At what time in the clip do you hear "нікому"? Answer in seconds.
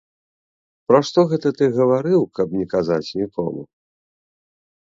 3.23-3.61